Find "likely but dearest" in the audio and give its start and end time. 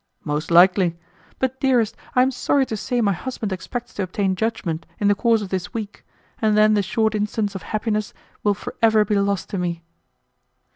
0.49-1.95